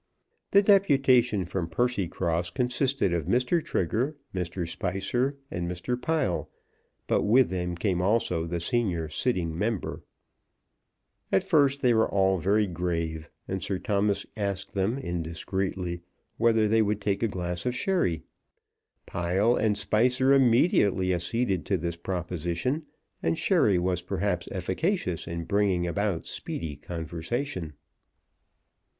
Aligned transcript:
The 0.49 0.63
deputation 0.63 1.45
from 1.45 1.69
Percycross 1.69 2.49
consisted 2.51 3.13
of 3.13 3.27
Mr. 3.27 3.63
Trigger, 3.63 4.17
Mr. 4.33 4.67
Spicer, 4.67 5.37
and 5.51 5.69
Mr. 5.69 5.95
Pile; 5.95 6.49
but 7.05 7.21
with 7.21 7.51
them 7.51 7.75
came 7.75 8.01
also 8.01 8.47
the 8.47 8.59
senior 8.59 9.09
sitting 9.09 9.55
member. 9.55 10.01
At 11.31 11.43
first 11.43 11.83
they 11.83 11.93
were 11.93 12.09
all 12.09 12.39
very 12.39 12.65
grave, 12.65 13.29
and 13.47 13.61
Sir 13.61 13.77
Thomas 13.77 14.25
asked 14.35 14.73
them, 14.73 14.97
indiscreetly, 14.97 16.01
whether 16.37 16.67
they 16.67 16.81
would 16.81 16.99
take 16.99 17.21
a 17.21 17.27
glass 17.27 17.67
of 17.67 17.75
sherry. 17.75 18.23
Pile 19.05 19.55
and 19.55 19.77
Spicer 19.77 20.33
immediately 20.33 21.13
acceded 21.13 21.63
to 21.67 21.77
this 21.77 21.95
proposition, 21.95 22.87
and 23.21 23.37
sherry 23.37 23.77
was 23.77 24.01
perhaps 24.01 24.49
efficacious 24.51 25.27
in 25.27 25.43
bringing 25.43 25.85
about 25.85 26.25
speedy 26.25 26.75
conversation. 26.75 27.73